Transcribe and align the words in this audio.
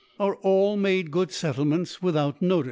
are 0.19 0.35
all 0.37 0.75
made 0.77 1.11
good 1.11 1.31
Settle 1.31 1.63
ifients 1.65 2.01
without 2.01 2.41
Notice. 2.41 2.59